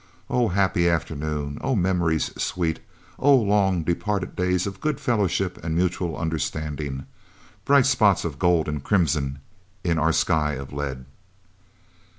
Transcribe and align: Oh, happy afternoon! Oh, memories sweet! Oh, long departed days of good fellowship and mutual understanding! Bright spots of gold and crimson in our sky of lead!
Oh, 0.31 0.47
happy 0.47 0.89
afternoon! 0.89 1.59
Oh, 1.61 1.75
memories 1.75 2.31
sweet! 2.35 2.79
Oh, 3.19 3.35
long 3.35 3.83
departed 3.83 4.35
days 4.35 4.65
of 4.65 4.81
good 4.81 4.99
fellowship 4.99 5.63
and 5.63 5.75
mutual 5.75 6.17
understanding! 6.17 7.05
Bright 7.65 7.85
spots 7.85 8.25
of 8.25 8.39
gold 8.39 8.67
and 8.67 8.83
crimson 8.83 9.37
in 9.83 9.99
our 9.99 10.11
sky 10.11 10.53
of 10.53 10.73
lead! 10.73 11.05